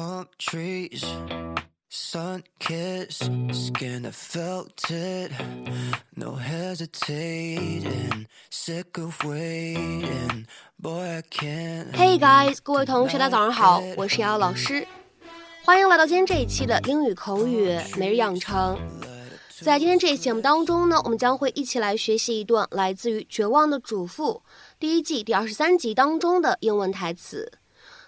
[0.00, 1.04] palm trees,
[1.90, 4.06] sun kissed skin.
[4.06, 5.30] I felt it,
[6.16, 8.26] no hesitating.
[8.48, 10.46] Sick of waiting,
[10.78, 11.92] boy I can't.
[11.92, 14.86] Hey guys，各位同学，大家早上好，我是瑶瑶老师，
[15.66, 18.78] 欢迎来到今天这一期的英语口语每日养成。
[19.60, 24.42] 在今天这一期节目当中呢，我们将会一起来学习一段来自于《绝望的主妇》
[24.78, 27.52] 第一季第二十三集当中的英文台词。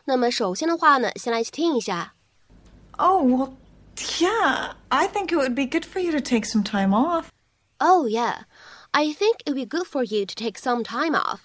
[0.06, 2.14] 那么首先的话呢，先来一起听一下。
[2.98, 3.54] Oh, well,
[3.96, 4.74] yeah.
[4.90, 7.26] I think it would be good for you to take some time off.
[7.80, 8.46] Oh yeah,
[8.92, 11.42] I think it'd be good for you to take some time off.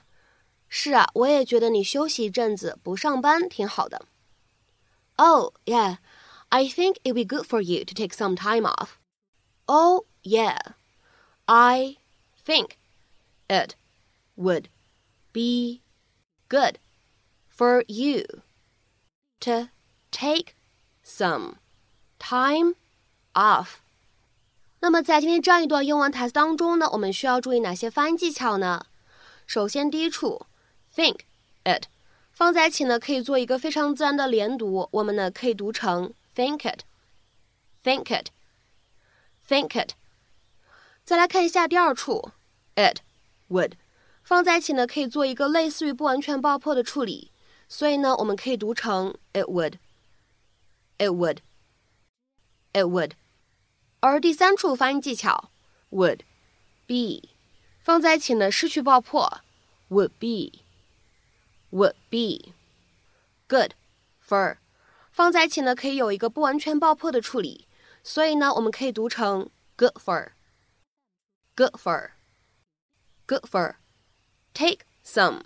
[0.69, 4.07] 是啊，我也觉得你休息一阵子，不上班挺好的。
[5.17, 5.99] Oh yeah,
[6.49, 8.93] I think it'd be good for you to take some time off.
[9.67, 10.59] Oh yeah,
[11.45, 11.99] I
[12.47, 12.77] think
[13.49, 13.75] it
[14.37, 14.67] would
[15.33, 15.83] be
[16.49, 16.79] good
[17.55, 18.25] for you
[19.41, 19.69] to
[20.11, 20.55] take
[21.05, 21.55] some
[22.19, 22.75] time
[23.35, 23.77] off.
[24.81, 28.87] 那么在今天这样一段英文台词当中呢，我们需要注意哪些发音技巧呢？
[29.47, 30.47] 首先，第一处
[30.95, 31.21] think
[31.65, 31.85] it
[32.33, 39.93] 放在一起呢，可以做一个非常自然的连读，我们呢可以读成 think it，think it，think it。
[41.05, 42.31] 再来看一下第二处
[42.75, 43.01] it
[43.51, 43.73] would
[44.23, 47.31] 放在一起呢，可以做一个类似于不完全爆破的处理，
[47.69, 53.13] 所以呢，我们可以读成 it would，it would，it would。
[54.01, 55.51] 而第三处发音技巧
[55.91, 56.21] would
[56.87, 57.29] be
[57.81, 59.41] 放在一起呢，失去爆破
[59.89, 60.61] would be
[61.71, 62.53] would be
[63.49, 63.73] good
[64.27, 64.59] for
[65.11, 67.67] 放在一起呢，可以有一个不完全爆破的处理，
[68.03, 70.33] 所以呢，我们可以读成 good for
[71.55, 72.11] good for
[73.27, 73.77] good for
[74.55, 75.43] take some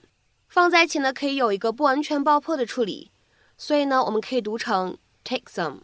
[0.51, 3.09] 放在一起呢，可以有一个不完全爆破的处理，
[3.57, 5.83] 所以呢，我们可以读成 take some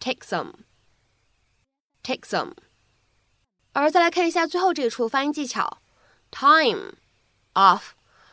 [0.00, 0.54] take some
[2.02, 2.54] take some。
[3.74, 5.82] 而再来看一下最后这一处发音技巧
[6.30, 6.94] ，time
[7.52, 7.90] off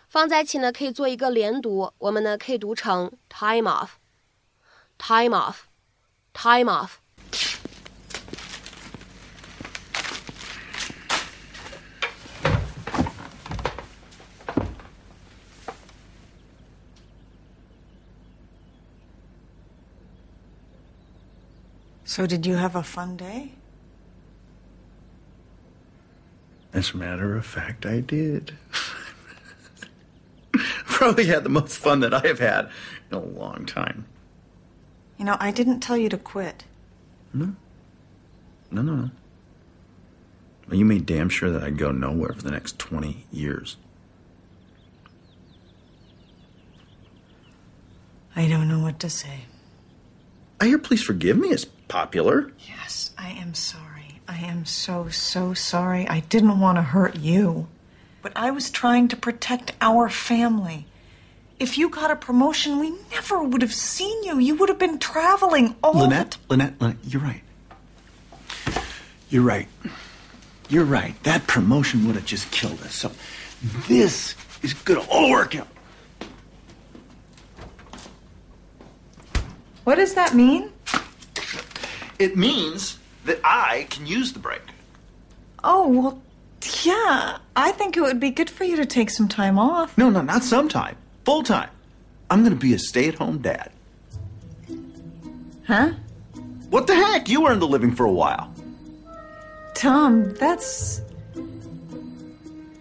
[0.07, 7.04] 放在一起呢，可以做一个连读，我们呢可以读成 time off，time off，time off。
[22.07, 23.53] So, did you have a fun day?
[26.71, 28.53] As a matter of fact, I did.
[30.85, 32.69] Probably had the most fun that I have had
[33.09, 34.05] in a long time.
[35.17, 36.65] You know, I didn't tell you to quit.
[37.33, 37.55] No,
[38.69, 39.09] no, no.
[40.67, 43.77] Well, you made damn sure that I'd go nowhere for the next 20 years.
[48.35, 49.45] I don't know what to say.
[50.59, 52.51] I hear Please Forgive Me is popular.
[52.67, 54.21] Yes, I am sorry.
[54.27, 56.07] I am so, so sorry.
[56.07, 57.67] I didn't want to hurt you.
[58.21, 60.87] But I was trying to protect our family.
[61.59, 64.39] If you got a promotion, we never would have seen you.
[64.39, 67.41] You would have been traveling all Lynette, Lynette, Lynette, you're right.
[69.29, 69.67] You're right.
[70.69, 71.21] You're right.
[71.23, 72.95] That promotion would have just killed us.
[72.95, 73.11] So
[73.87, 75.67] this is going to all work out.
[79.85, 80.71] What does that mean?
[82.17, 84.61] It means that I can use the break.
[85.63, 86.21] Oh, well,
[86.83, 87.37] yeah.
[87.55, 89.97] I think it would be good for you to take some time off.
[89.97, 90.97] No, no, not sometime.
[91.23, 91.69] Full time.
[92.29, 93.71] I'm going to be a stay at home dad.
[95.67, 95.91] Huh?
[96.71, 97.29] What the heck?
[97.29, 98.51] You earned the living for a while.
[99.75, 101.01] Tom, that's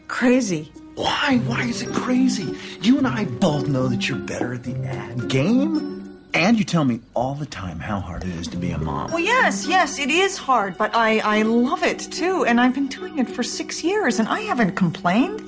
[0.08, 0.72] crazy.
[0.94, 1.40] Why?
[1.44, 2.56] Why is it crazy?
[2.80, 5.93] You and I both know that you're better at the ad game.
[6.34, 9.12] And you tell me all the time how hard it is to be a mom.
[9.12, 12.44] Well, yes, yes, it is hard, but I, I love it too.
[12.44, 15.38] And I've been doing it for six years, and I haven't complained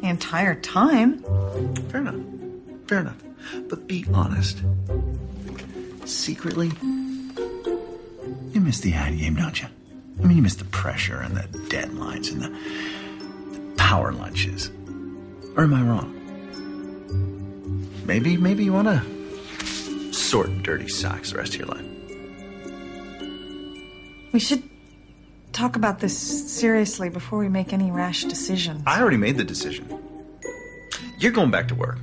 [0.00, 1.20] the entire time.
[1.90, 2.14] Fair enough.
[2.86, 3.20] Fair enough.
[3.68, 4.62] But be honest.
[6.04, 6.70] Secretly,
[8.52, 9.66] you miss the ad game, don't you?
[10.22, 14.70] I mean, you miss the pressure and the deadlines and the, the power lunches.
[15.56, 16.12] Or am I wrong?
[18.06, 19.15] Maybe, maybe you want to
[20.36, 21.86] short, dirty socks the rest of your life.
[24.32, 24.62] We should
[25.52, 26.14] talk about this
[26.52, 28.82] seriously before we make any rash decisions.
[28.86, 29.86] I already made the decision.
[31.18, 31.96] You're going back to work.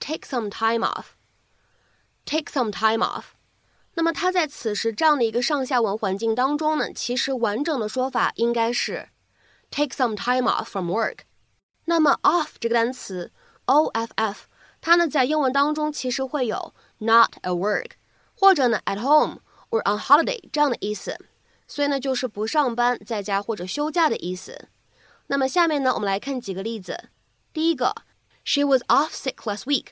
[0.00, 1.17] take some time off。
[2.28, 3.24] Take some time off。
[3.94, 9.08] 那么它在此时这样的一个上下文环境当中呢，其实完整的说法应该是
[9.70, 11.20] take some time off from work。
[11.86, 13.32] 那么 off 这个单词
[13.64, 14.42] o f f，
[14.80, 17.92] 它呢在英文当中其实会有 not at work，
[18.34, 19.40] 或者呢 at home
[19.70, 21.18] or on holiday 这样的意思，
[21.66, 24.68] 所以呢就是不上班、在家或者休假的意思。
[25.28, 27.08] 那么下面呢我们来看几个例子。
[27.52, 27.94] 第一个
[28.44, 29.88] ，She was off sick last week，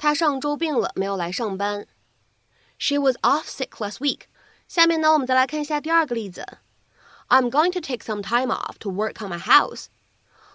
[0.00, 1.86] 她上周病了，没有来上班。
[2.78, 4.22] She was off sick last week。
[4.66, 6.46] 下面呢，我们再来看一下第二个例子。
[7.28, 9.88] I'm going to take some time off to work on my house。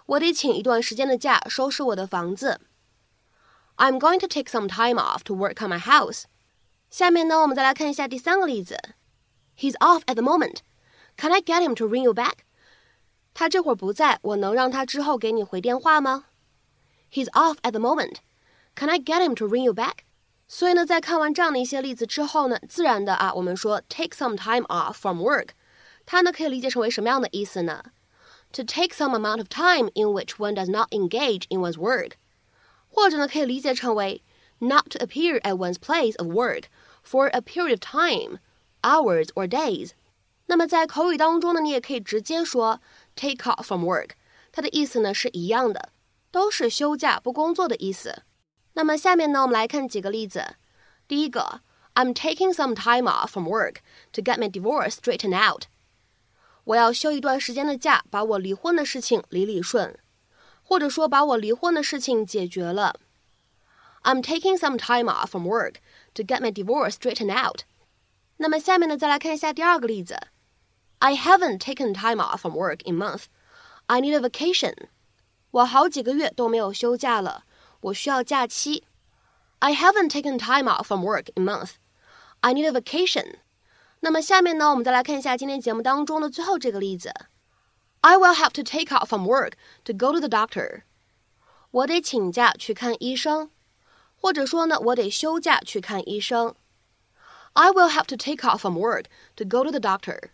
[0.06, 2.60] 我得请一段时间的假，收拾我的房子。
[3.76, 6.24] I'm going to take some time off to work on my house。
[6.90, 8.76] 下面呢，我们再来看一下第三个例子。
[9.56, 10.56] He's off at the moment.
[11.16, 12.38] Can I get him to ring you back？
[13.32, 16.24] 他这会儿不在，我能让他之后给你回电话吗
[17.12, 18.16] ？He's off at the moment.
[18.75, 19.99] Can I get him to ring you back？
[20.47, 25.49] 所以呢，在看完这样的一些例子之后呢，自然的啊，我们说 take some time off from work，
[26.05, 27.83] 它呢可以理解成为什么样的意思呢？
[28.53, 32.13] To take some amount of time in which one does not engage in one's work，
[32.89, 34.21] 或者呢可以理解成为
[34.59, 36.63] not to appear at one's place of work
[37.01, 38.39] for a period of time,
[38.81, 39.91] hours or days。
[40.47, 42.81] 那么在口语当中呢，你也可以直接说
[43.15, 44.09] take off from work，
[44.51, 45.89] 它的意思呢是一样的，
[46.29, 48.23] 都是休假不工作的意思。
[48.75, 50.55] 那么下面呢，我们来看几个例子。
[51.07, 51.61] 第一个，
[51.93, 53.77] I'm taking some time off from work
[54.13, 55.63] to get my divorce straightened out。
[56.63, 59.97] 我要休一段时间的假，把我离婚的事情理理顺，
[60.63, 62.95] 或者说把我离婚的事情解决了。
[64.03, 65.75] I'm taking some time off from work
[66.13, 67.61] to get my divorce straightened out。
[68.37, 70.17] 那么下面呢，再来看一下第二个例子。
[70.99, 73.25] I haven't taken time off from work in month.
[73.87, 74.75] I need a vacation。
[75.51, 77.43] 我好几个月都没有休假了。
[77.80, 78.84] 我需要假期。
[79.58, 81.72] I haven't taken time off from work in month.
[82.40, 83.36] I need a vacation.
[84.00, 87.12] 那么下面呢，我们再来看一下今天节目当中的最后这个例子。
[88.02, 89.52] I will have to take off from work
[89.84, 90.82] to go to the doctor.
[91.70, 93.50] 我得请假去看医生，
[94.14, 96.54] 或者说呢，我得休假去看医生。
[97.54, 99.06] I will have to take off from work
[99.36, 100.30] to go to the doctor.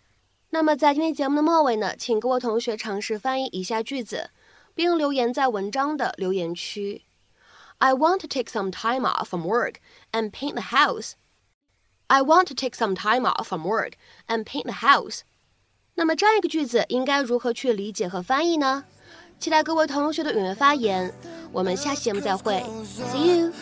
[0.50, 4.30] 那么在今天节目的末尾呢，请各位同学尝试翻译以下句子，
[4.74, 7.04] 并留言在文章的留言区。
[7.79, 9.79] I want to take some time off from work
[10.11, 11.15] and paint the house.
[12.07, 13.93] I want to take some time off from work
[14.27, 15.21] and paint the house.
[15.95, 18.85] 那么这样一个句子应该如何去理解和翻译呢？
[19.39, 21.13] 期待各位同学的踊跃发言。
[21.51, 23.53] 我们下期节目再会，See you.